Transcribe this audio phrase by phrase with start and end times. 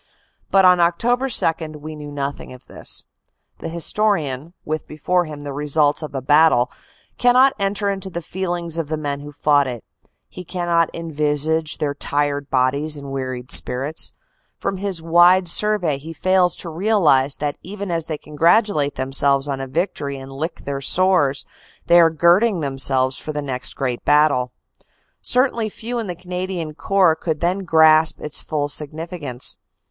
[0.49, 1.69] But on Oct.
[1.69, 3.05] 2 we knew nothing of this.
[3.59, 6.71] The historian, with before him the results of a battle,
[7.19, 9.83] cannot enter into the feelings of the men who fought it;
[10.27, 14.13] he cannot envisage their tired bodies and weary spirits;
[14.57, 19.61] from his wide survey he fails to realize that even as they congratulate themselves on
[19.61, 21.45] a victory and lick their sores,
[21.85, 24.51] they are girding themselves for the next great battle.
[25.21, 29.57] Certainly few in the Canadian Corps could then grasp its full significance.